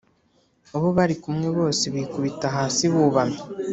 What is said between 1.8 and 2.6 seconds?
bikubita